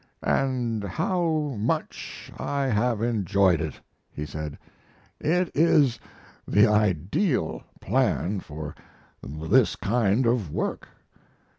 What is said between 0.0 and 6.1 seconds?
"And how much I have enjoyed it!" he said. "It is